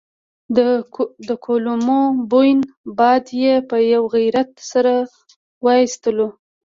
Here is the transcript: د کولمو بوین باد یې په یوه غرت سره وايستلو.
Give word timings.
د 1.27 1.29
کولمو 1.45 2.01
بوین 2.31 2.59
باد 2.97 3.25
یې 3.41 3.55
په 3.69 3.77
یوه 3.93 4.07
غرت 4.33 4.51
سره 4.71 4.93
وايستلو. 5.65 6.27